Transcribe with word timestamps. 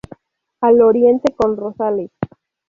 Al 0.61 0.81
oriente, 0.81 1.31
con 1.35 1.55
Rosales. 1.57 2.09